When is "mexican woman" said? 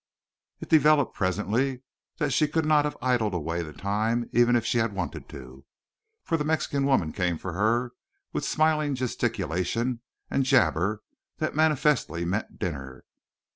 6.43-7.11